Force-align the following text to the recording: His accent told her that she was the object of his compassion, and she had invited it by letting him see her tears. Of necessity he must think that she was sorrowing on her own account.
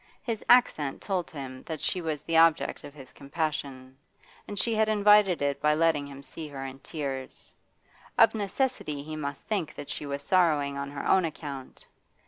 His 0.23 0.43
accent 0.49 0.99
told 0.99 1.29
her 1.29 1.61
that 1.67 1.79
she 1.79 2.01
was 2.01 2.23
the 2.23 2.35
object 2.37 2.83
of 2.83 2.95
his 2.95 3.13
compassion, 3.13 3.97
and 4.47 4.57
she 4.57 4.73
had 4.73 4.89
invited 4.89 5.43
it 5.43 5.61
by 5.61 5.75
letting 5.75 6.07
him 6.07 6.23
see 6.23 6.47
her 6.47 6.73
tears. 6.81 7.53
Of 8.17 8.33
necessity 8.33 9.03
he 9.03 9.15
must 9.15 9.45
think 9.45 9.75
that 9.75 9.91
she 9.91 10.07
was 10.07 10.23
sorrowing 10.23 10.75
on 10.75 10.89
her 10.89 11.07
own 11.07 11.23
account. 11.23 11.85